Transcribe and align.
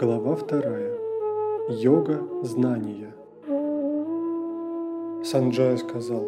Глава 0.00 0.36
вторая. 0.36 0.96
Йога 1.70 2.22
знания. 2.44 3.12
Санджая 5.24 5.76
сказал. 5.76 6.24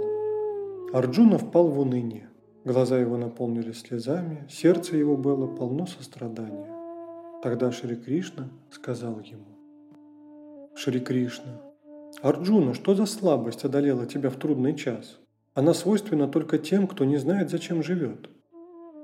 Арджуна 0.93 1.39
впал 1.39 1.69
в 1.69 1.79
уныние. 1.79 2.31
Глаза 2.65 2.99
его 2.99 3.17
наполнились 3.17 3.83
слезами, 3.83 4.45
сердце 4.51 4.97
его 4.97 5.17
было 5.17 5.47
полно 5.47 5.87
сострадания. 5.87 6.69
Тогда 7.45 7.71
Шри 7.71 7.95
Кришна 7.95 8.49
сказал 8.73 9.21
ему. 9.21 9.47
Шри 10.75 10.99
Кришна, 10.99 11.61
Арджуна, 12.23 12.75
что 12.75 12.97
за 12.97 13.07
слабость 13.07 13.65
одолела 13.65 14.05
тебя 14.05 14.31
в 14.31 14.35
трудный 14.35 14.75
час? 14.75 15.21
Она 15.55 15.75
свойственна 15.75 16.27
только 16.27 16.59
тем, 16.59 16.89
кто 16.89 17.05
не 17.05 17.19
знает, 17.19 17.51
зачем 17.51 17.85
живет. 17.85 18.31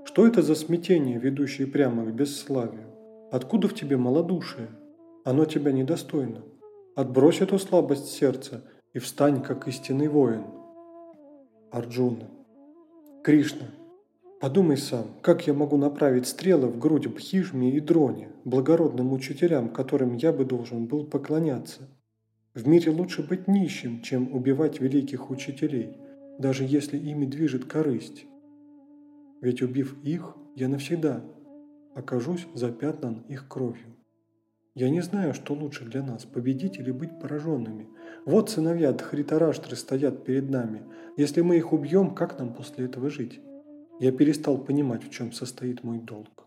Что 0.07 0.27
это 0.27 0.43
за 0.43 0.57
смятение, 0.57 1.21
ведущее 1.21 1.69
прямо 1.69 2.05
к 2.05 2.13
бесславию? 2.13 2.96
Откуда 3.31 3.67
в 3.67 3.75
тебе 3.75 3.97
малодушие? 3.97 4.69
Оно 5.25 5.47
тебя 5.47 5.73
недостойно. 5.73 6.43
Отбрось 6.95 7.41
эту 7.41 7.59
слабость 7.59 8.07
сердца 8.07 8.63
и 8.93 9.01
встань, 9.01 9.43
как 9.43 9.67
истинный 9.67 10.07
воин. 10.07 10.45
Арджуна. 11.73 12.31
Кришна, 13.25 13.67
подумай 14.41 14.77
сам, 14.77 15.07
как 15.23 15.49
я 15.49 15.55
могу 15.55 15.77
направить 15.77 16.29
стрелы 16.29 16.69
в 16.69 16.79
грудь 16.79 17.09
Бхишме 17.09 17.73
и 17.73 17.81
Дроне, 17.81 18.29
благородным 18.45 19.13
учителям, 19.13 19.71
которым 19.71 20.15
я 20.15 20.33
бы 20.33 20.45
должен 20.45 20.87
был 20.87 21.05
поклоняться? 21.05 21.89
В 22.55 22.69
мире 22.69 22.93
лучше 22.93 23.27
быть 23.27 23.49
нищим, 23.49 24.03
чем 24.03 24.33
убивать 24.33 24.81
великих 24.81 25.31
учителей, 25.31 25.97
даже 26.39 26.65
если 26.65 26.97
ими 26.97 27.27
движет 27.27 27.65
корысть. 27.65 28.25
Ведь 29.43 29.63
убив 29.63 29.97
их, 30.05 30.37
я 30.55 30.69
навсегда 30.69 31.25
окажусь 31.97 32.47
запятнан 32.55 33.25
их 33.29 33.49
кровью. 33.49 33.97
Я 34.75 34.91
не 34.91 35.01
знаю, 35.01 35.33
что 35.33 35.55
лучше 35.55 35.87
для 35.87 36.03
нас, 36.03 36.27
победить 36.27 36.77
или 36.77 36.91
быть 36.91 37.19
пораженными. 37.19 37.89
Вот 38.27 38.51
сыновья 38.51 38.93
Дхритараштры 38.93 39.75
стоят 39.75 40.23
перед 40.25 40.51
нами. 40.51 40.83
Если 41.17 41.41
мы 41.41 41.57
их 41.57 41.73
убьем, 41.73 42.15
как 42.15 42.39
нам 42.39 42.53
после 42.53 42.85
этого 42.85 43.09
жить? 43.09 43.41
Я 43.99 44.13
перестал 44.13 44.59
понимать, 44.59 45.03
в 45.03 45.11
чем 45.11 45.33
состоит 45.33 45.83
мой 45.83 45.99
долг. 45.99 46.47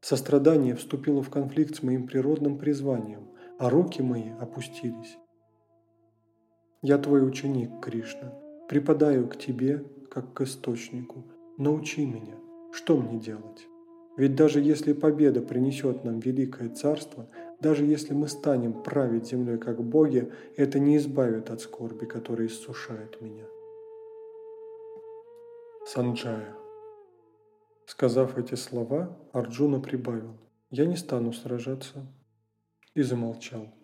Сострадание 0.00 0.74
вступило 0.74 1.22
в 1.22 1.30
конфликт 1.30 1.76
с 1.76 1.82
моим 1.84 2.08
природным 2.08 2.58
призванием, 2.58 3.28
а 3.60 3.70
руки 3.70 4.02
мои 4.02 4.30
опустились. 4.40 5.16
Я 6.82 6.98
твой 6.98 7.26
ученик, 7.26 7.80
Кришна, 7.80 8.34
припадаю 8.68 9.28
к 9.28 9.38
тебе, 9.38 9.84
как 10.10 10.34
к 10.34 10.40
источнику. 10.40 11.24
Научи 11.56 12.04
меня, 12.04 12.34
что 12.72 12.96
мне 12.96 13.20
делать? 13.20 13.68
Ведь 14.16 14.36
даже 14.36 14.60
если 14.60 14.92
победа 14.92 15.42
принесет 15.42 16.04
нам 16.04 16.20
великое 16.20 16.68
царство, 16.68 17.28
даже 17.60 17.84
если 17.84 18.14
мы 18.14 18.28
станем 18.28 18.82
править 18.82 19.26
землей 19.26 19.58
как 19.58 19.82
боги, 19.82 20.30
это 20.56 20.78
не 20.78 20.96
избавит 20.98 21.50
от 21.50 21.60
скорби, 21.60 22.04
которая 22.04 22.46
иссушает 22.46 23.20
меня. 23.20 23.44
Санджая. 25.86 26.54
Сказав 27.86 28.38
эти 28.38 28.54
слова, 28.54 29.18
Арджуна 29.32 29.80
прибавил, 29.80 30.38
«Я 30.70 30.86
не 30.86 30.96
стану 30.96 31.32
сражаться», 31.32 32.06
и 32.94 33.02
замолчал. 33.02 33.74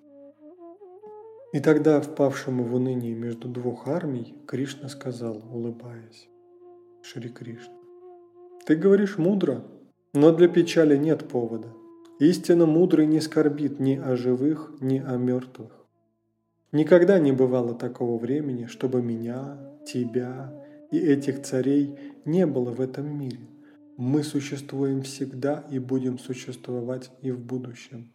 И 1.52 1.58
тогда, 1.58 2.00
впавшему 2.00 2.62
в 2.64 2.74
уныние 2.74 3.14
между 3.14 3.48
двух 3.48 3.88
армий, 3.88 4.36
Кришна 4.46 4.88
сказал, 4.88 5.42
улыбаясь, 5.52 6.28
Шри 7.02 7.28
Кришна, 7.28 7.74
«Ты 8.64 8.76
говоришь 8.76 9.18
мудро, 9.18 9.64
но 10.12 10.32
для 10.32 10.48
печали 10.48 10.96
нет 10.96 11.28
повода. 11.28 11.68
Истинно 12.18 12.66
мудрый 12.66 13.06
не 13.06 13.20
скорбит 13.20 13.80
ни 13.80 13.96
о 13.96 14.16
живых, 14.16 14.72
ни 14.80 14.98
о 14.98 15.16
мертвых. 15.16 15.72
Никогда 16.72 17.18
не 17.18 17.32
бывало 17.32 17.74
такого 17.74 18.18
времени, 18.18 18.66
чтобы 18.66 19.02
меня, 19.02 19.58
тебя 19.86 20.52
и 20.90 20.98
этих 20.98 21.42
царей 21.42 21.96
не 22.24 22.46
было 22.46 22.70
в 22.70 22.80
этом 22.80 23.18
мире. 23.18 23.48
Мы 23.96 24.22
существуем 24.22 25.02
всегда 25.02 25.64
и 25.70 25.78
будем 25.78 26.18
существовать 26.18 27.10
и 27.22 27.30
в 27.30 27.38
будущем. 27.38 28.12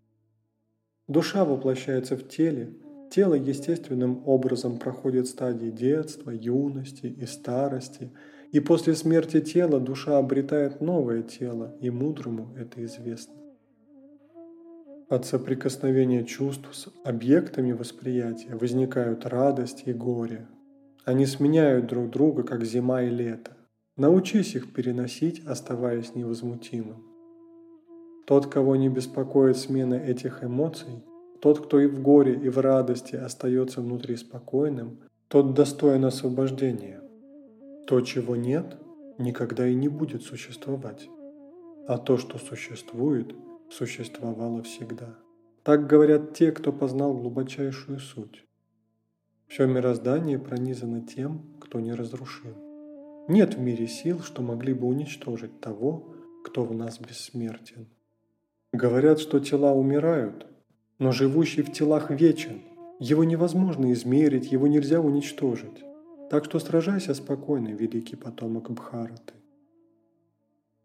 Душа 1.07 1.45
воплощается 1.45 2.17
в 2.17 2.27
теле, 2.27 2.73
тело 3.11 3.35
естественным 3.35 4.23
образом 4.25 4.77
проходит 4.77 5.27
стадии 5.27 5.69
детства, 5.69 6.31
юности 6.31 7.07
и 7.07 7.25
старости– 7.25 8.11
и 8.51 8.59
после 8.59 8.95
смерти 8.95 9.41
тела 9.41 9.79
душа 9.79 10.17
обретает 10.17 10.81
новое 10.81 11.21
тело, 11.23 11.75
и 11.81 11.89
мудрому 11.89 12.53
это 12.57 12.83
известно. 12.85 13.35
От 15.07 15.25
соприкосновения 15.25 16.23
чувств 16.23 16.67
с 16.71 16.87
объектами 17.03 17.73
восприятия 17.73 18.55
возникают 18.55 19.25
радость 19.25 19.83
и 19.85 19.93
горе. 19.93 20.47
Они 21.03 21.27
сменяют 21.27 21.85
друг 21.85 22.09
друга, 22.09 22.41
как 22.41 22.65
зима 22.65 23.03
и 23.03 23.09
лето. 23.09 23.55
Научись 23.97 24.55
их 24.55 24.73
переносить, 24.73 25.45
оставаясь 25.45 26.15
невозмутимым. 26.15 27.03
Тот, 28.25 28.47
кого 28.47 28.75
не 28.75 28.89
беспокоит 28.89 29.57
смена 29.57 29.93
этих 29.93 30.43
эмоций, 30.43 31.05
тот, 31.39 31.63
кто 31.63 31.79
и 31.79 31.85
в 31.85 32.01
горе, 32.01 32.33
и 32.33 32.49
в 32.49 32.57
радости 32.57 33.15
остается 33.15 33.81
внутри 33.81 34.15
спокойным, 34.15 35.01
тот 35.27 35.53
достоин 35.53 36.05
освобождения. 36.05 37.01
То, 37.87 38.01
чего 38.01 38.35
нет, 38.35 38.77
никогда 39.19 39.67
и 39.67 39.75
не 39.75 39.89
будет 39.89 40.23
существовать. 40.23 41.07
А 41.87 41.99
то, 41.99 42.17
что 42.17 42.39
существует, 42.39 43.35
существовало 43.69 44.63
всегда. 44.63 45.19
Так 45.63 45.85
говорят 45.85 46.33
те, 46.33 46.51
кто 46.51 46.71
познал 46.71 47.13
глубочайшую 47.13 47.99
суть. 47.99 48.43
Все 49.47 49.67
мироздание 49.67 50.39
пронизано 50.39 51.05
тем, 51.05 51.57
кто 51.59 51.79
не 51.79 51.93
разрушил. 51.93 52.55
Нет 53.27 53.55
в 53.55 53.59
мире 53.59 53.87
сил, 53.87 54.19
что 54.21 54.41
могли 54.41 54.73
бы 54.73 54.87
уничтожить 54.87 55.59
того, 55.61 56.15
кто 56.43 56.63
в 56.63 56.73
нас 56.73 56.99
бессмертен. 56.99 57.87
Говорят, 58.73 59.19
что 59.19 59.39
тела 59.39 59.73
умирают, 59.73 60.47
но 60.97 61.11
живущий 61.11 61.61
в 61.61 61.71
телах 61.71 62.09
вечен. 62.09 62.61
Его 62.99 63.23
невозможно 63.23 63.91
измерить, 63.93 64.51
его 64.51 64.67
нельзя 64.67 64.99
уничтожить. 64.99 65.83
Так 66.29 66.45
что 66.45 66.59
сражайся 66.59 67.13
спокойно, 67.13 67.69
великий 67.69 68.15
потомок 68.15 68.71
Бхараты. 68.71 69.33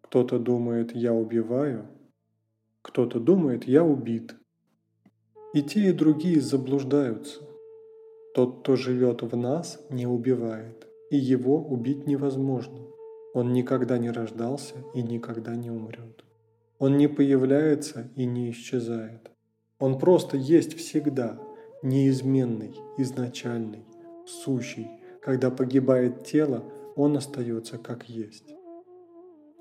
Кто-то 0.02 0.38
думает, 0.38 0.94
я 0.94 1.14
убиваю, 1.14 1.86
кто-то 2.82 3.20
думает, 3.20 3.64
я 3.64 3.84
убит. 3.84 4.34
И 5.54 5.62
те, 5.62 5.90
и 5.90 5.92
другие 5.92 6.40
заблуждаются. 6.40 7.40
Тот, 8.34 8.60
кто 8.60 8.76
живет 8.76 9.22
в 9.22 9.36
нас, 9.36 9.80
не 9.90 10.06
убивает, 10.06 10.86
и 11.10 11.16
его 11.16 11.58
убить 11.58 12.06
невозможно. 12.06 12.80
Он 13.34 13.52
никогда 13.52 13.98
не 13.98 14.10
рождался 14.10 14.74
и 14.94 15.02
никогда 15.02 15.56
не 15.56 15.70
умрет. 15.70 16.24
Он 16.78 16.96
не 16.96 17.08
появляется 17.08 18.10
и 18.16 18.24
не 18.24 18.50
исчезает. 18.50 19.30
Он 19.78 19.98
просто 19.98 20.36
есть 20.36 20.76
всегда, 20.76 21.40
неизменный, 21.82 22.74
изначальный, 22.98 23.84
сущий, 24.26 24.88
когда 25.22 25.50
погибает 25.50 26.24
тело, 26.24 26.64
он 26.96 27.16
остается 27.16 27.78
как 27.78 28.08
есть. 28.08 28.54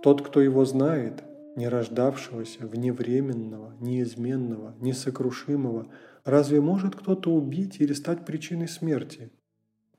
Тот, 0.02 0.22
кто 0.22 0.42
его 0.42 0.66
знает, 0.66 1.24
не 1.56 1.68
рождавшегося, 1.68 2.66
вневременного, 2.66 3.74
неизменного, 3.80 4.76
несокрушимого, 4.80 5.88
разве 6.24 6.62
может 6.62 6.96
кто-то 6.96 7.32
убить 7.32 7.78
или 7.80 7.94
стать 7.94 8.26
причиной 8.26 8.68
смерти? 8.68 9.32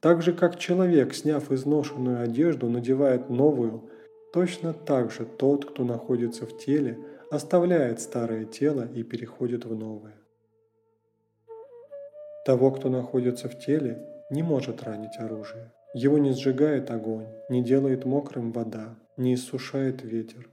Так 0.00 0.22
же, 0.22 0.32
как 0.32 0.58
человек, 0.58 1.12
сняв 1.12 1.52
изношенную 1.52 2.22
одежду, 2.22 2.70
надевает 2.70 3.28
новую, 3.28 3.90
точно 4.32 4.72
так 4.72 5.12
же 5.12 5.26
тот, 5.26 5.66
кто 5.66 5.84
находится 5.84 6.46
в 6.46 6.56
теле, 6.56 6.98
оставляет 7.30 8.00
старое 8.00 8.46
тело 8.46 8.88
и 8.94 9.02
переходит 9.02 9.66
в 9.66 9.74
новое. 9.74 10.16
Того, 12.46 12.70
кто 12.70 12.88
находится 12.88 13.50
в 13.50 13.58
теле, 13.58 14.02
не 14.30 14.42
может 14.42 14.82
ранить 14.82 15.18
оружие. 15.18 15.72
Его 15.92 16.18
не 16.18 16.32
сжигает 16.32 16.90
огонь, 16.90 17.26
не 17.48 17.62
делает 17.62 18.04
мокрым 18.04 18.52
вода, 18.52 18.96
не 19.16 19.34
иссушает 19.34 20.02
ветер. 20.02 20.48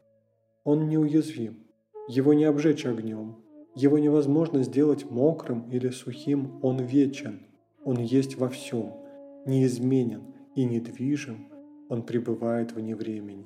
Он 0.64 0.90
неуязвим. 0.90 1.64
Его 2.10 2.34
не 2.34 2.46
обжечь 2.46 2.86
огнем. 2.86 3.38
Его 3.76 4.00
невозможно 4.00 4.64
сделать 4.64 5.10
мокрым 5.10 5.70
или 5.70 5.90
сухим. 5.90 6.60
Он 6.64 6.80
вечен. 6.80 7.46
Он 7.86 7.98
есть 8.00 8.36
во 8.38 8.50
всем. 8.50 8.94
Неизменен 9.46 10.24
и 10.56 10.66
недвижим. 10.66 11.50
Он 11.90 12.02
пребывает 12.02 12.72
вне 12.72 12.96
времени. 12.96 13.46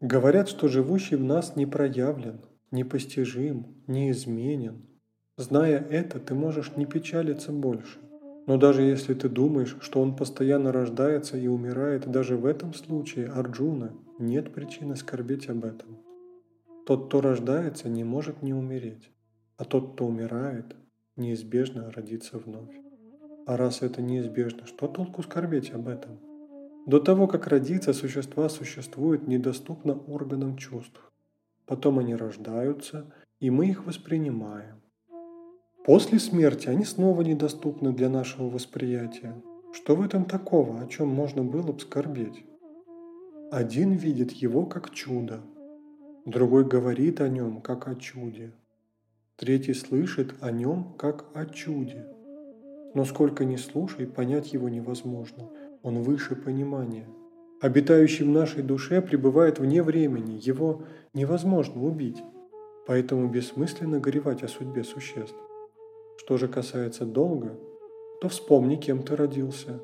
Говорят, 0.00 0.48
что 0.48 0.68
живущий 0.68 1.16
в 1.16 1.24
нас 1.24 1.56
не 1.56 1.66
проявлен, 1.66 2.40
непостижим, 2.70 3.66
неизменен. 3.86 4.86
Зная 5.36 5.78
это, 5.78 6.20
ты 6.20 6.34
можешь 6.34 6.76
не 6.76 6.86
печалиться 6.86 7.52
больше. 7.52 7.98
Но 8.50 8.56
даже 8.56 8.82
если 8.82 9.14
ты 9.14 9.28
думаешь, 9.28 9.76
что 9.80 10.02
он 10.02 10.16
постоянно 10.16 10.72
рождается 10.72 11.36
и 11.36 11.46
умирает, 11.46 12.10
даже 12.10 12.36
в 12.36 12.44
этом 12.44 12.74
случае, 12.74 13.28
Арджуна, 13.28 13.92
нет 14.18 14.52
причины 14.52 14.96
скорбеть 14.96 15.48
об 15.48 15.64
этом. 15.64 16.00
Тот, 16.84 17.06
кто 17.06 17.20
рождается, 17.20 17.88
не 17.88 18.02
может 18.02 18.42
не 18.42 18.52
умереть. 18.52 19.08
а 19.56 19.64
тот, 19.64 19.92
кто 19.92 20.04
умирает, 20.04 20.74
неизбежно 21.14 21.92
родится 21.92 22.38
вновь. 22.38 22.74
А 23.46 23.56
раз 23.56 23.82
это 23.82 24.02
неизбежно, 24.02 24.66
что 24.66 24.88
толку 24.88 25.22
скорбеть 25.22 25.70
об 25.70 25.86
этом? 25.86 26.18
До 26.86 26.98
того, 26.98 27.28
как 27.28 27.46
родиться, 27.46 27.92
существа 27.92 28.48
существуют 28.48 29.28
недоступно 29.28 29.92
органам 30.08 30.56
чувств. 30.56 31.00
Потом 31.66 32.00
они 32.00 32.16
рождаются, 32.16 33.14
и 33.38 33.48
мы 33.48 33.68
их 33.68 33.86
воспринимаем. 33.86 34.79
После 35.84 36.18
смерти 36.18 36.68
они 36.68 36.84
снова 36.84 37.22
недоступны 37.22 37.92
для 37.92 38.10
нашего 38.10 38.50
восприятия. 38.50 39.34
Что 39.72 39.96
в 39.96 40.02
этом 40.02 40.26
такого, 40.26 40.80
о 40.80 40.86
чем 40.86 41.08
можно 41.08 41.42
было 41.42 41.72
бы 41.72 41.80
скорбеть? 41.80 42.44
Один 43.50 43.92
видит 43.92 44.32
его 44.32 44.66
как 44.66 44.90
чудо, 44.90 45.40
другой 46.26 46.64
говорит 46.66 47.20
о 47.22 47.28
нем 47.28 47.62
как 47.62 47.88
о 47.88 47.94
чуде, 47.94 48.52
третий 49.36 49.72
слышит 49.72 50.34
о 50.40 50.50
нем 50.50 50.92
как 50.98 51.24
о 51.34 51.46
чуде. 51.46 52.06
Но 52.94 53.04
сколько 53.04 53.46
ни 53.46 53.56
слушай, 53.56 54.06
понять 54.06 54.52
его 54.52 54.68
невозможно, 54.68 55.48
он 55.82 56.02
выше 56.02 56.36
понимания. 56.36 57.06
Обитающий 57.62 58.26
в 58.26 58.28
нашей 58.28 58.62
душе 58.62 59.00
пребывает 59.00 59.58
вне 59.58 59.82
времени, 59.82 60.38
его 60.42 60.82
невозможно 61.14 61.82
убить, 61.82 62.22
поэтому 62.86 63.28
бессмысленно 63.28 63.98
горевать 63.98 64.42
о 64.42 64.48
судьбе 64.48 64.84
существ. 64.84 65.36
Что 66.20 66.36
же 66.36 66.48
касается 66.48 67.04
долга, 67.04 67.58
то 68.20 68.28
вспомни, 68.28 68.76
кем 68.76 69.02
ты 69.02 69.16
родился. 69.16 69.80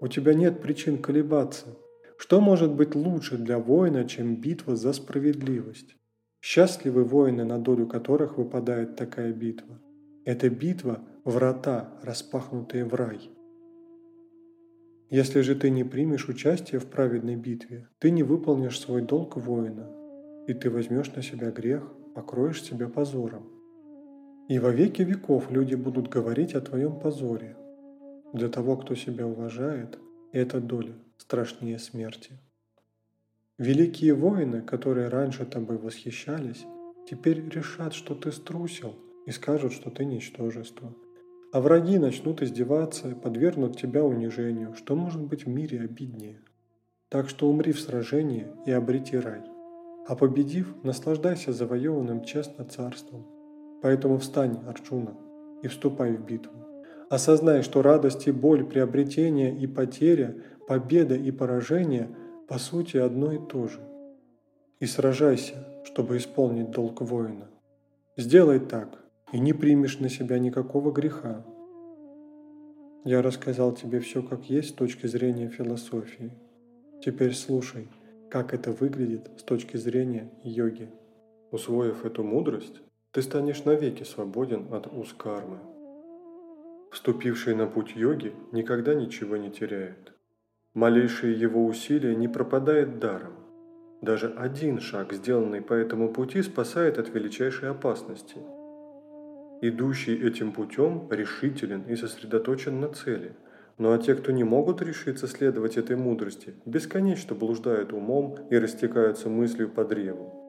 У 0.00 0.08
тебя 0.08 0.34
нет 0.34 0.62
причин 0.62 1.02
колебаться– 1.02 1.76
что 2.18 2.40
может 2.40 2.74
быть 2.74 2.96
лучше 2.96 3.38
для 3.38 3.60
воина, 3.60 4.04
чем 4.04 4.40
битва 4.40 4.74
за 4.74 4.92
справедливость? 4.92 5.94
Счастливы 6.40 7.04
воины, 7.04 7.44
на 7.44 7.60
долю 7.60 7.86
которых 7.86 8.38
выпадает 8.38 8.96
такая 8.96 9.32
битва. 9.32 9.80
Это 10.24 10.50
битва– 10.50 11.00
врата, 11.24 11.96
распахнутые 12.02 12.84
в 12.84 12.94
рай. 12.94 13.30
Если 15.10 15.42
же 15.42 15.54
ты 15.54 15.70
не 15.70 15.84
примешь 15.84 16.28
участие 16.28 16.80
в 16.80 16.86
праведной 16.86 17.36
битве, 17.36 17.88
ты 18.00 18.10
не 18.10 18.24
выполнишь 18.24 18.80
свой 18.80 19.02
долг 19.02 19.36
воина, 19.36 19.88
и 20.48 20.54
ты 20.54 20.70
возьмешь 20.70 21.14
на 21.14 21.22
себя 21.22 21.52
грех, 21.52 21.84
покроешь 22.16 22.62
себя 22.62 22.88
позором. 22.88 23.48
И 24.48 24.58
во 24.58 24.70
веки 24.70 25.02
веков 25.02 25.50
люди 25.50 25.74
будут 25.74 26.08
говорить 26.08 26.54
о 26.54 26.62
твоем 26.62 26.98
позоре. 26.98 27.54
Для 28.32 28.48
того, 28.48 28.78
кто 28.78 28.94
себя 28.94 29.26
уважает, 29.26 29.98
это 30.32 30.58
доля– 30.58 30.94
страшнее 31.18 31.78
смерти. 31.78 32.30
Великие 33.58 34.14
воины, 34.14 34.62
которые 34.62 35.08
раньше 35.08 35.44
тобой 35.44 35.76
восхищались, 35.76 36.64
теперь 37.06 37.46
решат, 37.50 37.92
что 37.92 38.14
ты 38.14 38.32
струсил 38.32 38.94
и 39.26 39.32
скажут, 39.32 39.74
что 39.74 39.90
ты 39.90 40.06
ничтожество. 40.06 40.94
А 41.52 41.60
враги 41.60 41.98
начнут 41.98 42.40
издеваться 42.40 43.10
и 43.10 43.14
подвергнут 43.14 43.78
тебя 43.78 44.02
унижению, 44.02 44.74
что 44.74 44.96
может 44.96 45.20
быть 45.20 45.44
в 45.44 45.48
мире 45.48 45.82
обиднее. 45.82 46.40
Так 47.10 47.28
что 47.28 47.50
умри 47.50 47.72
в 47.72 47.80
сражении 47.80 48.46
и 48.64 48.70
обрети 48.70 49.18
рай. 49.18 49.42
А 50.06 50.16
победив, 50.16 50.74
наслаждайся 50.84 51.52
завоеванным 51.52 52.24
честно 52.24 52.64
царством. 52.64 53.37
Поэтому 53.82 54.18
встань, 54.18 54.58
Арчуна, 54.66 55.14
и 55.62 55.68
вступай 55.68 56.12
в 56.12 56.24
битву. 56.24 56.52
Осознай, 57.10 57.62
что 57.62 57.82
радость 57.82 58.26
и 58.26 58.32
боль, 58.32 58.64
приобретение 58.64 59.56
и 59.56 59.66
потеря 59.66 60.36
победа 60.66 61.14
и 61.14 61.30
поражение 61.30 62.14
по 62.48 62.58
сути 62.58 62.98
одно 62.98 63.32
и 63.32 63.38
то 63.38 63.66
же. 63.66 63.80
И 64.80 64.86
сражайся, 64.86 65.66
чтобы 65.84 66.18
исполнить 66.18 66.70
долг 66.70 67.00
воина. 67.00 67.48
Сделай 68.16 68.60
так, 68.60 69.02
и 69.32 69.38
не 69.38 69.52
примешь 69.52 69.98
на 70.00 70.08
себя 70.08 70.38
никакого 70.38 70.92
греха. 70.92 71.44
Я 73.04 73.22
рассказал 73.22 73.72
тебе 73.72 74.00
все 74.00 74.22
как 74.22 74.50
есть 74.50 74.70
с 74.70 74.72
точки 74.72 75.06
зрения 75.06 75.48
философии. 75.48 76.32
Теперь 77.02 77.32
слушай, 77.32 77.88
как 78.30 78.52
это 78.52 78.72
выглядит 78.72 79.30
с 79.38 79.42
точки 79.42 79.76
зрения 79.76 80.30
йоги. 80.42 80.90
Усвоив 81.50 82.04
эту 82.04 82.22
мудрость, 82.22 82.82
ты 83.12 83.22
станешь 83.22 83.64
навеки 83.64 84.02
свободен 84.02 84.72
от 84.72 84.86
уз 84.86 85.14
кармы. 85.14 85.58
Вступивший 86.90 87.54
на 87.54 87.66
путь 87.66 87.96
йоги 87.96 88.34
никогда 88.52 88.94
ничего 88.94 89.36
не 89.36 89.50
теряет. 89.50 90.12
Малейшее 90.74 91.38
его 91.38 91.64
усилие 91.64 92.14
не 92.14 92.28
пропадает 92.28 92.98
даром. 92.98 93.32
Даже 94.02 94.32
один 94.34 94.78
шаг, 94.80 95.12
сделанный 95.12 95.62
по 95.62 95.72
этому 95.72 96.12
пути, 96.12 96.42
спасает 96.42 96.98
от 96.98 97.08
величайшей 97.08 97.70
опасности. 97.70 98.38
Идущий 99.60 100.14
этим 100.14 100.52
путем 100.52 101.08
решителен 101.10 101.82
и 101.88 101.96
сосредоточен 101.96 102.80
на 102.80 102.90
цели. 102.90 103.34
Ну 103.78 103.92
а 103.92 103.98
те, 103.98 104.14
кто 104.14 104.32
не 104.32 104.44
могут 104.44 104.82
решиться 104.82 105.26
следовать 105.26 105.76
этой 105.76 105.96
мудрости, 105.96 106.54
бесконечно 106.64 107.34
блуждают 107.34 107.92
умом 107.92 108.36
и 108.50 108.58
растекаются 108.58 109.28
мыслью 109.28 109.68
по 109.70 109.84
древу. 109.84 110.47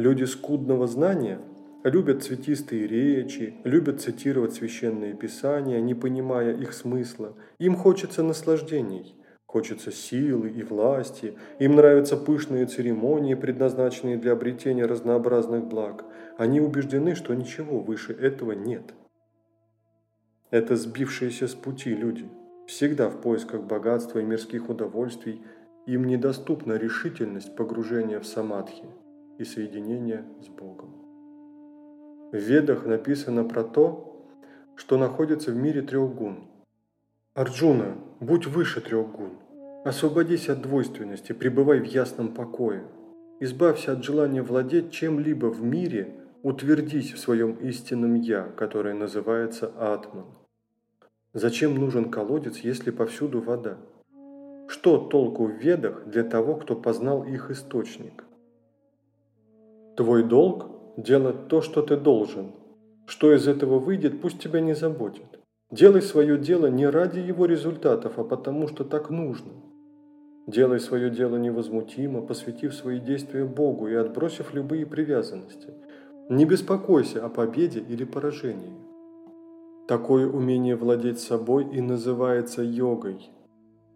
Люди 0.00 0.24
скудного 0.24 0.86
знания 0.86 1.42
любят 1.84 2.22
цветистые 2.22 2.86
речи, 2.86 3.56
любят 3.64 4.00
цитировать 4.00 4.54
священные 4.54 5.12
писания, 5.12 5.78
не 5.78 5.94
понимая 5.94 6.56
их 6.56 6.72
смысла. 6.72 7.34
Им 7.58 7.76
хочется 7.76 8.22
наслаждений, 8.22 9.14
хочется 9.44 9.92
силы 9.92 10.48
и 10.48 10.62
власти, 10.62 11.34
им 11.58 11.76
нравятся 11.76 12.16
пышные 12.16 12.64
церемонии, 12.64 13.34
предназначенные 13.34 14.16
для 14.16 14.32
обретения 14.32 14.86
разнообразных 14.86 15.66
благ. 15.66 16.06
Они 16.38 16.62
убеждены, 16.62 17.14
что 17.14 17.34
ничего 17.34 17.78
выше 17.78 18.14
этого 18.14 18.52
нет. 18.52 18.94
Это 20.50 20.76
сбившиеся 20.76 21.46
с 21.46 21.54
пути 21.54 21.94
люди, 21.94 22.26
всегда 22.66 23.10
в 23.10 23.20
поисках 23.20 23.64
богатства 23.64 24.20
и 24.20 24.24
мирских 24.24 24.70
удовольствий, 24.70 25.42
им 25.84 26.06
недоступна 26.06 26.78
решительность 26.78 27.54
погружения 27.54 28.18
в 28.18 28.26
самадхи 28.26 28.84
и 29.40 29.44
соединения 29.44 30.24
с 30.42 30.48
Богом. 30.48 30.94
В 32.30 32.36
Ведах 32.36 32.84
написано 32.84 33.44
про 33.44 33.64
то, 33.64 34.26
что 34.76 34.98
находится 34.98 35.50
в 35.50 35.56
мире 35.56 35.82
трех 35.82 36.14
гун. 36.14 36.44
Арджуна, 37.34 37.96
будь 38.20 38.46
выше 38.46 38.80
трех 38.80 39.10
гун. 39.10 39.30
Освободись 39.84 40.48
от 40.48 40.60
двойственности, 40.60 41.32
пребывай 41.32 41.80
в 41.80 41.84
ясном 41.84 42.34
покое. 42.34 42.84
Избавься 43.40 43.92
от 43.92 44.04
желания 44.04 44.42
владеть 44.42 44.92
чем-либо 44.92 45.46
в 45.46 45.62
мире, 45.62 46.20
утвердись 46.42 47.12
в 47.12 47.18
своем 47.18 47.54
истинном 47.54 48.14
«я», 48.14 48.42
которое 48.42 48.94
называется 48.94 49.72
Атман. 49.78 50.26
Зачем 51.32 51.76
нужен 51.76 52.10
колодец, 52.10 52.58
если 52.58 52.90
повсюду 52.90 53.40
вода? 53.40 53.78
Что 54.68 54.98
толку 54.98 55.46
в 55.46 55.52
ведах 55.52 56.04
для 56.06 56.24
того, 56.24 56.56
кто 56.56 56.76
познал 56.76 57.24
их 57.24 57.50
источник? 57.50 58.24
Твой 60.00 60.22
долг 60.22 60.64
делать 60.96 61.48
то, 61.48 61.60
что 61.60 61.82
ты 61.82 61.94
должен. 61.94 62.52
Что 63.04 63.34
из 63.34 63.46
этого 63.46 63.78
выйдет, 63.78 64.22
пусть 64.22 64.38
тебя 64.38 64.62
не 64.62 64.72
заботит. 64.72 65.26
Делай 65.70 66.00
свое 66.00 66.38
дело 66.38 66.68
не 66.68 66.86
ради 66.86 67.18
его 67.18 67.44
результатов, 67.44 68.18
а 68.18 68.24
потому 68.24 68.66
что 68.66 68.84
так 68.84 69.10
нужно. 69.10 69.52
Делай 70.46 70.80
свое 70.80 71.10
дело 71.10 71.36
невозмутимо, 71.36 72.22
посвятив 72.22 72.74
свои 72.74 72.98
действия 72.98 73.44
Богу 73.44 73.88
и 73.88 73.94
отбросив 73.94 74.54
любые 74.54 74.86
привязанности. 74.86 75.74
Не 76.30 76.46
беспокойся 76.46 77.22
о 77.22 77.28
победе 77.28 77.80
или 77.80 78.04
поражении. 78.04 78.72
Такое 79.86 80.26
умение 80.26 80.76
владеть 80.76 81.20
собой 81.20 81.68
и 81.70 81.82
называется 81.82 82.62
йогой. 82.62 83.28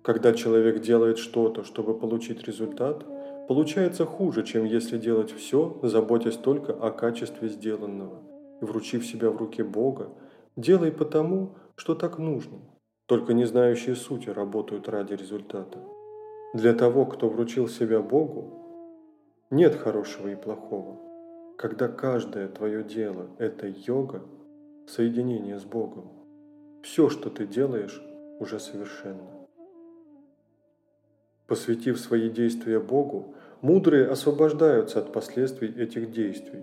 Когда 0.03 0.35
человек 0.35 0.83
делает 0.83 1.17
что-то, 1.17 1.65
чтобы 1.65 1.99
получить 1.99 2.47
результат– 2.47 3.07
Получается 3.49 4.07
хуже, 4.07 4.43
чем 4.43 4.65
если 4.65 4.97
делать 4.97 5.31
все, 5.31 5.79
заботясь 5.83 6.37
только 6.37 6.73
о 6.73 6.91
качестве 6.91 7.49
сделанного. 7.49 8.23
И 8.63 8.65
вручив 8.65 9.05
себя 9.05 9.31
в 9.31 9.37
руки 9.37 9.63
Бога, 9.63 10.09
делай 10.57 10.91
потому, 10.91 11.57
что 11.77 11.95
так 11.95 12.19
нужно. 12.19 12.59
Только 13.07 13.35
не 13.35 13.45
знающие 13.45 13.97
сути 13.97 14.31
работают 14.31 14.89
ради 14.89 15.13
результата. 15.13 15.79
Для 16.55 16.73
того, 16.73 17.05
кто 17.05 17.29
вручил 17.29 17.69
себя 17.69 18.01
Богу, 18.01 18.65
нет 19.51 19.75
хорошего 19.75 20.29
и 20.29 20.37
плохого. 20.37 21.01
Когда 21.59 21.89
каждое 21.89 22.49
твое 22.49 22.83
дело– 22.83 23.29
это 23.39 23.67
йога, 23.67 24.23
соединение 24.87 25.59
с 25.59 25.65
Богом, 25.65 26.11
все, 26.83 27.09
что 27.11 27.29
ты 27.29 27.47
делаешь, 27.47 28.03
уже 28.41 28.59
совершенно. 28.59 29.44
Посвятив 31.47 32.01
свои 32.01 32.31
действия 32.31 32.81
Богу, 32.81 33.35
мудрые 33.61 34.07
освобождаются 34.07 35.01
от 35.01 35.13
последствий 35.13 35.69
этих 35.69 36.11
действий. 36.11 36.63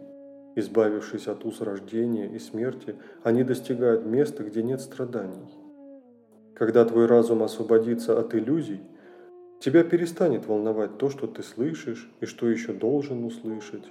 Избавившись 0.56 1.28
от 1.28 1.46
уз 1.46 1.62
рождения 1.62 2.28
и 2.28 2.40
смерти, 2.40 2.96
они 3.24 3.44
достигают 3.44 4.06
места, 4.06 4.44
где 4.44 4.64
нет 4.64 4.82
страданий. 4.82 5.50
Когда 6.56 6.84
твой 6.84 7.06
разум 7.06 7.44
освободится 7.44 8.20
от 8.20 8.36
иллюзий, 8.36 8.82
тебя 9.60 9.84
перестанет 9.84 10.48
волновать 10.48 10.98
то, 10.98 11.10
что 11.10 11.28
ты 11.28 11.44
слышишь 11.44 12.12
и 12.20 12.26
что 12.26 12.50
еще 12.50 12.74
должен 12.74 13.24
услышать. 13.24 13.86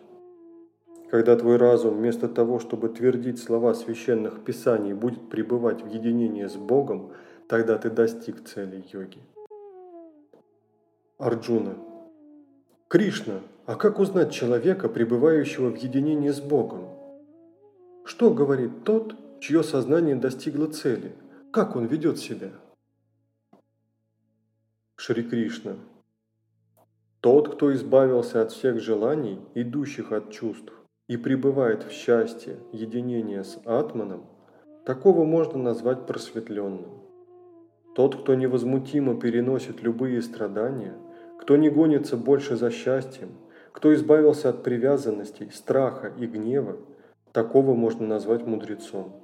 Когда 1.11 1.35
твой 1.37 1.57
разум 1.57 1.97
вместо 1.97 2.29
того, 2.29 2.59
чтобы 2.59 2.89
твердить 2.89 3.43
слова 3.43 3.75
священных 3.75 4.45
писаний, 4.45 4.93
будет 4.93 5.29
пребывать 5.29 5.83
в 5.83 5.89
единении 5.89 6.47
с 6.47 6.55
Богом, 6.57 7.13
тогда 7.49 7.79
ты 7.79 7.91
достиг 7.91 8.45
цели 8.45 8.85
йоги. 8.93 9.19
Арджуна. 11.21 11.77
Кришна, 12.89 13.41
а 13.67 13.75
как 13.75 13.99
узнать 13.99 14.33
человека, 14.33 14.89
пребывающего 14.89 15.69
в 15.69 15.77
единении 15.77 16.31
с 16.31 16.41
Богом? 16.41 16.89
Что 18.07 18.33
говорит 18.33 18.85
тот, 18.85 19.15
чье 19.39 19.63
сознание 19.63 20.17
достигло 20.17 20.69
цели? 20.69 21.15
Как 21.53 21.77
он 21.77 21.85
ведет 21.85 22.19
себя? 22.19 22.53
Шри 24.97 25.23
Кришна. 25.23 25.77
Тот, 27.21 27.55
кто 27.55 27.71
избавился 27.75 28.41
от 28.41 28.53
всех 28.53 28.81
желаний, 28.81 29.41
идущих 29.55 30.13
от 30.13 30.33
чувств, 30.33 30.73
и 31.07 31.19
пребывает 31.19 31.83
в 31.83 31.91
счастье, 31.91 32.57
единение 32.73 33.45
с 33.45 33.61
Атманом, 33.67 34.25
такого 34.87 35.27
можно 35.27 35.59
назвать 35.59 36.07
просветленным. 36.07 37.03
Тот, 37.95 38.23
кто 38.23 38.35
невозмутимо 38.35 39.21
переносит 39.21 39.83
любые 39.83 40.23
страдания– 40.23 40.97
кто 41.41 41.57
не 41.57 41.71
гонится 41.71 42.19
больше 42.19 42.55
за 42.55 42.71
счастьем, 42.71 43.31
кто 43.73 43.95
избавился 43.95 44.51
от 44.51 44.63
привязанностей, 44.63 45.51
страха 45.51 46.13
и 46.19 46.27
гнева, 46.27 46.77
такого 47.33 47.75
можно 47.75 48.07
назвать 48.07 48.47
мудрецом. 48.47 49.17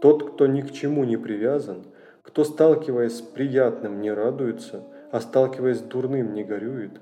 Тот, 0.00 0.32
кто 0.32 0.46
ни 0.46 0.60
к 0.60 0.70
чему 0.70 1.02
не 1.02 1.16
привязан, 1.16 1.84
кто, 2.22 2.44
сталкиваясь 2.44 3.16
с 3.16 3.20
приятным, 3.22 4.00
не 4.00 4.12
радуется, 4.12 4.84
а 5.10 5.20
сталкиваясь 5.20 5.78
с 5.78 5.82
дурным, 5.82 6.32
не 6.32 6.44
горюет, 6.44 7.00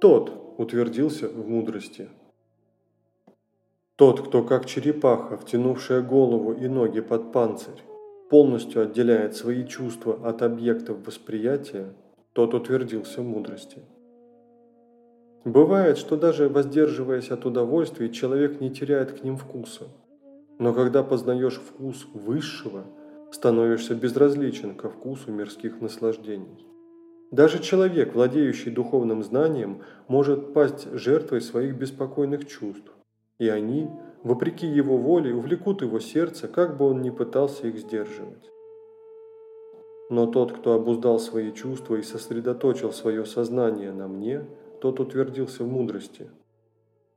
тот 0.00 0.32
утвердился 0.58 1.28
в 1.28 1.48
мудрости. 1.48 2.08
Тот, 3.94 4.26
кто 4.26 4.42
как 4.42 4.66
черепаха, 4.66 5.36
втянувшая 5.36 6.02
голову 6.02 6.52
и 6.52 6.66
ноги 6.66 7.00
под 7.00 7.30
панцирь, 7.30 7.82
полностью 8.30 8.82
отделяет 8.82 9.36
свои 9.36 9.64
чувства 9.64 10.18
от 10.28 10.42
объектов 10.42 11.06
восприятия, 11.06 11.94
тот 12.36 12.52
утвердился 12.52 13.22
в 13.22 13.24
мудрости. 13.24 13.78
Бывает, 15.46 15.96
что 15.96 16.18
даже 16.18 16.50
воздерживаясь 16.50 17.30
от 17.30 17.46
удовольствий, 17.46 18.12
человек 18.12 18.60
не 18.60 18.70
теряет 18.70 19.12
к 19.12 19.24
ним 19.24 19.38
вкуса. 19.38 19.84
Но 20.58 20.74
когда 20.74 21.02
познаешь 21.02 21.58
вкус 21.58 22.06
высшего, 22.12 22.84
становишься 23.32 23.94
безразличен 23.94 24.74
ко 24.74 24.90
вкусу 24.90 25.32
мирских 25.32 25.80
наслаждений. 25.80 26.66
Даже 27.30 27.58
человек, 27.58 28.14
владеющий 28.14 28.70
духовным 28.70 29.22
знанием, 29.22 29.80
может 30.06 30.52
пасть 30.52 30.92
жертвой 30.92 31.40
своих 31.40 31.78
беспокойных 31.78 32.46
чувств, 32.46 32.92
и 33.38 33.48
они, 33.48 33.88
вопреки 34.22 34.66
его 34.66 34.98
воле, 34.98 35.34
увлекут 35.34 35.80
его 35.80 36.00
сердце, 36.00 36.48
как 36.48 36.76
бы 36.76 36.84
он 36.84 37.00
ни 37.00 37.08
пытался 37.08 37.68
их 37.68 37.78
сдерживать. 37.78 38.50
Но 40.08 40.26
тот, 40.26 40.52
кто 40.52 40.74
обуздал 40.74 41.18
свои 41.18 41.52
чувства 41.52 41.96
и 41.96 42.02
сосредоточил 42.02 42.92
свое 42.92 43.24
сознание 43.24 43.92
на 43.92 44.06
мне, 44.06 44.44
тот 44.80 45.00
утвердился 45.00 45.64
в 45.64 45.68
мудрости. 45.68 46.30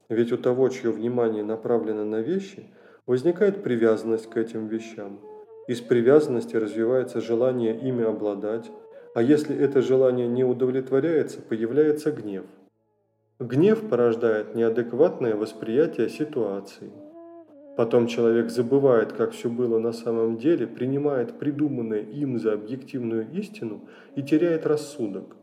Ведь 0.09 0.31
у 0.31 0.37
того, 0.37 0.69
чье 0.69 0.91
внимание 0.91 1.43
направлено 1.43 2.03
на 2.03 2.21
вещи, 2.21 2.65
возникает 3.05 3.61
привязанность 3.61 4.27
к 4.27 4.37
этим 4.37 4.67
вещам. 4.67 5.19
Из 5.67 5.81
привязанности 5.81 6.55
развивается 6.55 7.21
желание 7.21 7.77
ими 7.77 8.03
обладать, 8.03 8.71
а 9.13 9.21
если 9.21 9.55
это 9.55 9.81
желание 9.81 10.27
не 10.27 10.43
удовлетворяется, 10.43 11.41
появляется 11.41 12.11
гнев. 12.11 12.45
Гнев 13.39 13.87
порождает 13.87 14.55
неадекватное 14.55 15.35
восприятие 15.35 16.09
ситуации– 16.09 16.91
Потом 17.79 18.07
человек 18.07 18.49
забывает, 18.49 19.13
как 19.13 19.31
все 19.31 19.49
было 19.49 19.79
на 19.79 19.93
самом 19.93 20.35
деле, 20.35 20.67
принимает 20.67 21.39
придуманное 21.39 22.01
им 22.01 22.37
за 22.37 22.51
объективную 22.51 23.31
истину 23.31 23.87
и 24.17 24.21
теряет 24.21 24.65
рассудок, 24.65 25.37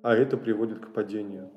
а 0.00 0.14
это 0.14 0.38
приводит 0.38 0.78
к 0.78 0.94
падению. 0.94 1.50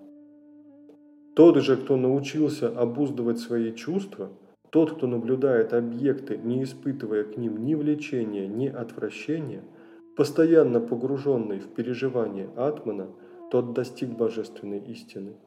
Тот 1.34 1.56
же, 1.64 1.78
кто 1.78 1.96
научился 1.96 2.68
обуздывать 2.68 3.40
свои 3.40 3.72
чувства, 3.72 4.28
тот, 4.70 4.98
кто 4.98 5.08
наблюдает 5.08 5.72
объекты, 5.72 6.38
не 6.38 6.62
испытывая 6.64 7.24
к 7.24 7.38
ним 7.38 7.64
ни 7.64 7.76
влечения, 7.76 8.50
ни 8.50 8.68
отвращения, 8.68 9.64
постоянно 10.18 10.82
погруженный 10.82 11.60
в 11.60 11.70
переживание 11.70 12.50
Атмана, 12.58 13.08
тот 13.50 13.72
достиг 13.72 14.10
божественной 14.10 14.80
истины. 14.80 15.38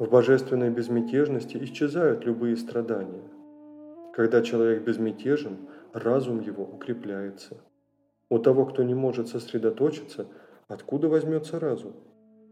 В 0.00 0.08
божественной 0.08 0.70
безмятежности 0.70 1.58
исчезают 1.58 2.24
любые 2.24 2.56
страдания. 2.56 3.20
Когда 4.14 4.40
человек 4.40 4.82
безмятежен, 4.82 5.68
разум 5.92 6.40
его 6.40 6.64
укрепляется. 6.64 7.58
У 8.30 8.38
того, 8.38 8.64
кто 8.64 8.82
не 8.82 8.94
может 8.94 9.28
сосредоточиться, 9.28 10.26
откуда 10.68 11.10
возьмется 11.10 11.60
разум? 11.60 11.92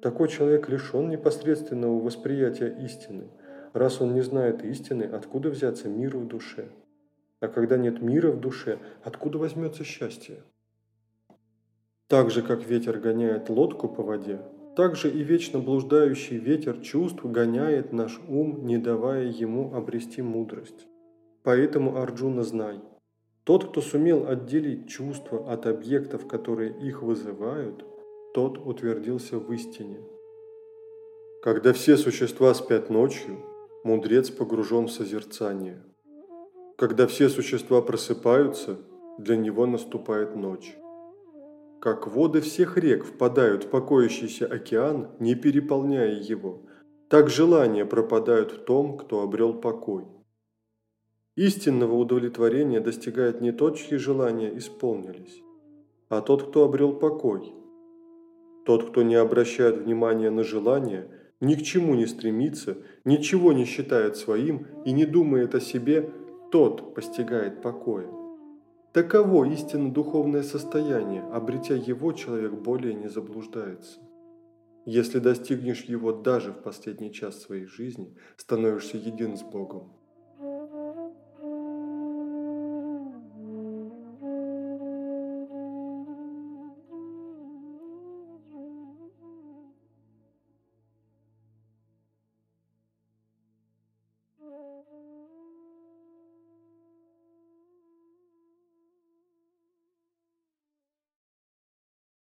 Такой 0.02 0.28
человек 0.28 0.68
лишен 0.68 1.08
непосредственного 1.08 1.98
восприятия 1.98 2.68
истины. 2.84 3.28
Раз 3.72 4.02
он 4.02 4.12
не 4.12 4.20
знает 4.20 4.62
истины, 4.62 5.04
откуда 5.04 5.48
взяться 5.48 5.88
миру 5.88 6.18
в 6.18 6.28
душе? 6.28 6.68
А 7.40 7.48
когда 7.48 7.78
нет 7.78 8.02
мира 8.02 8.30
в 8.30 8.40
душе, 8.40 8.78
откуда 9.02 9.38
возьмется 9.38 9.84
счастье? 9.84 10.42
Так 12.08 12.30
же, 12.30 12.42
как 12.42 12.66
ветер 12.66 12.98
гоняет 12.98 13.48
лодку 13.48 13.88
по 13.88 14.02
воде, 14.02 14.38
также 14.78 15.10
и 15.10 15.24
вечно 15.24 15.58
блуждающий 15.58 16.36
ветер 16.36 16.78
чувств 16.78 17.24
гоняет 17.24 17.92
наш 17.92 18.20
ум, 18.28 18.64
не 18.64 18.78
давая 18.78 19.24
ему 19.26 19.74
обрести 19.74 20.22
мудрость. 20.22 20.86
Поэтому, 21.42 21.96
Арджуна, 21.96 22.44
знай, 22.44 22.80
тот, 23.42 23.70
кто 23.70 23.80
сумел 23.80 24.28
отделить 24.28 24.88
чувства 24.88 25.52
от 25.52 25.66
объектов, 25.66 26.28
которые 26.28 26.78
их 26.78 27.02
вызывают, 27.02 27.84
тот 28.34 28.56
утвердился 28.56 29.40
в 29.40 29.52
истине. 29.52 29.98
Когда 31.42 31.72
все 31.72 31.96
существа 31.96 32.54
спят 32.54 32.88
ночью, 32.88 33.44
мудрец 33.82 34.30
погружен 34.30 34.86
в 34.86 34.92
созерцание. 34.92 35.82
Когда 36.76 37.08
все 37.08 37.28
существа 37.28 37.82
просыпаются, 37.82 38.78
для 39.18 39.36
него 39.36 39.66
наступает 39.66 40.36
ночь. 40.36 40.76
Как 41.80 42.08
воды 42.08 42.40
всех 42.40 42.76
рек 42.76 43.04
впадают 43.04 43.64
в 43.64 43.68
покоящийся 43.68 44.46
океан, 44.46 45.10
не 45.20 45.36
переполняя 45.36 46.20
его, 46.20 46.62
так 47.08 47.30
желания 47.30 47.84
пропадают 47.84 48.50
в 48.50 48.64
том, 48.64 48.98
кто 48.98 49.22
обрел 49.22 49.54
покой. 49.54 50.04
Истинного 51.36 51.94
удовлетворения 51.94 52.80
достигает 52.80 53.40
не 53.40 53.52
тот, 53.52 53.78
чьи 53.78 53.96
желания 53.96 54.58
исполнились, 54.58 55.40
а 56.08 56.20
тот, 56.20 56.48
кто 56.48 56.64
обрел 56.64 56.94
покой. 56.94 57.52
Тот, 58.66 58.90
кто 58.90 59.02
не 59.02 59.14
обращает 59.14 59.78
внимания 59.78 60.30
на 60.30 60.42
желания, 60.42 61.08
ни 61.40 61.54
к 61.54 61.62
чему 61.62 61.94
не 61.94 62.06
стремится, 62.06 62.78
ничего 63.04 63.52
не 63.52 63.64
считает 63.64 64.16
своим 64.16 64.66
и 64.84 64.90
не 64.90 65.06
думает 65.06 65.54
о 65.54 65.60
себе, 65.60 66.10
тот 66.50 66.92
постигает 66.96 67.62
покоя. 67.62 68.17
Таково 68.92 69.44
истинно 69.44 69.92
духовное 69.92 70.42
состояние, 70.42 71.22
обретя 71.22 71.74
его, 71.74 72.12
человек 72.12 72.52
более 72.52 72.94
не 72.94 73.08
заблуждается. 73.08 74.00
Если 74.86 75.18
достигнешь 75.18 75.82
его 75.82 76.12
даже 76.12 76.52
в 76.52 76.62
последний 76.62 77.12
час 77.12 77.42
своей 77.42 77.66
жизни, 77.66 78.16
становишься 78.38 78.96
един 78.96 79.36
с 79.36 79.42
Богом. 79.42 79.97